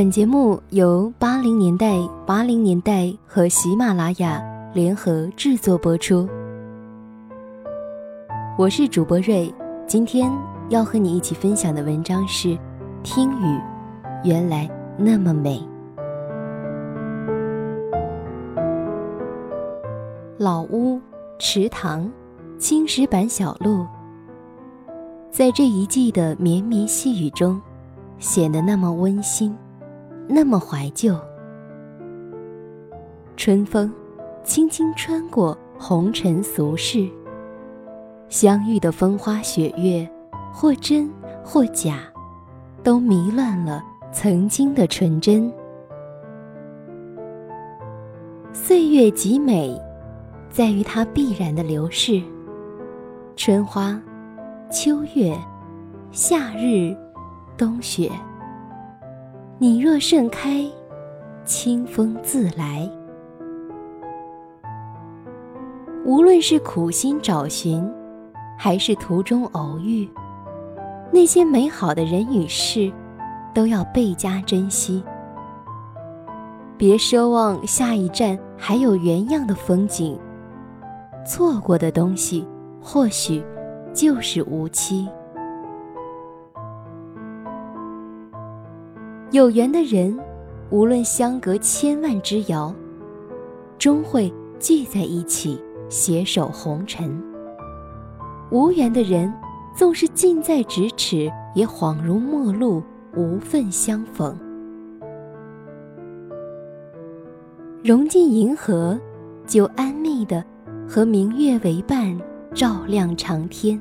[0.00, 4.42] 本节目由八零年代八零年代和喜马拉雅
[4.72, 6.26] 联合制作播出。
[8.56, 9.54] 我是主播瑞，
[9.86, 10.32] 今天
[10.70, 12.48] 要和你一起分享的文章是
[13.02, 13.44] 《听雨》，
[14.24, 15.62] 原来那么美。
[20.38, 20.98] 老屋、
[21.38, 22.10] 池塘、
[22.58, 23.86] 青石板小路，
[25.30, 27.60] 在这一季的绵绵细雨中，
[28.18, 29.54] 显得那么温馨，
[30.32, 31.18] 那么怀旧。
[33.36, 33.92] 春风
[34.44, 37.08] 轻轻穿过红尘俗世。
[38.28, 40.08] 相遇的风花雪月，
[40.52, 41.10] 或真
[41.44, 41.98] 或假，
[42.80, 45.52] 都迷乱了曾经的纯真。
[48.52, 49.76] 岁月极美，
[50.48, 52.22] 在于它必然的流逝。
[53.34, 54.00] 春花、
[54.70, 55.36] 秋月、
[56.12, 56.96] 夏日、
[57.56, 58.12] 冬雪，
[59.62, 60.64] 你若盛开，
[61.44, 62.90] 清风自来。
[66.02, 67.86] 无论是苦心找寻。
[68.56, 70.06] 还是途中偶遇，
[71.10, 72.92] 那些美好的人与事，
[73.54, 75.02] 都要倍加珍惜。
[76.76, 80.18] 别奢望下一站还有原样的风景，
[81.26, 82.46] 错过的东西
[82.82, 83.42] 或许
[83.94, 85.08] 就是无期。
[89.32, 90.18] 有缘的人，
[90.70, 92.74] 无论相隔千万之遥，
[93.78, 95.56] 终会聚在一起，
[95.88, 97.22] 携手红尘。
[98.50, 99.32] 无缘的人，
[99.72, 102.82] 纵是近在咫尺，也恍如陌路，
[103.14, 104.36] 无份相逢。
[107.84, 108.98] 融进银河，
[109.46, 110.44] 就安谧的
[110.88, 112.20] 和明月为伴，
[112.52, 113.78] 照亮长天；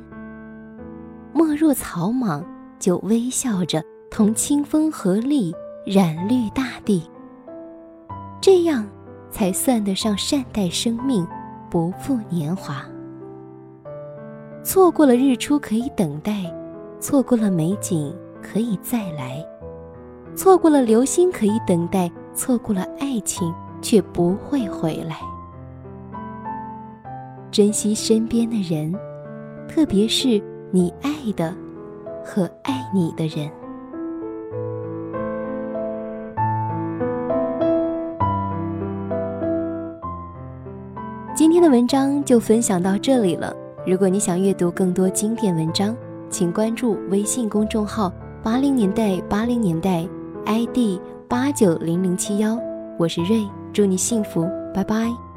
[1.33, 2.45] 莫若草莽，
[2.77, 5.55] 就微笑着同清风合力，
[5.85, 7.03] 染绿大地。
[8.41, 8.85] 这样，
[9.29, 11.25] 才算得上善待生命，
[11.69, 12.83] 不负年华。
[14.63, 16.53] 错过了日出可以等待，
[16.99, 19.45] 错过了美景可以再来，
[20.35, 25.17] 错过了流星可以等待，错过了爱情却不会回来。
[27.51, 28.93] 珍惜身边的人，
[29.67, 31.55] 特别是你爱的
[32.25, 33.49] 和爱你的人。
[41.59, 43.53] 天的文章就分享到这里了。
[43.85, 45.93] 如果你想阅读更多经典文章，
[46.29, 48.09] 请关注微信公众号
[48.41, 50.07] “八零年代八零年代
[50.45, 52.57] ”，ID 八九零零七幺。
[52.97, 55.28] 我是瑞，祝你幸福，拜拜。